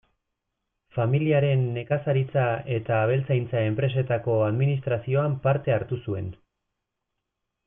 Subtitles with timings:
[0.95, 6.33] Familiaren nekazaritza- eta abeltzaintza-enpresetako administrazioan parte hartu zuen.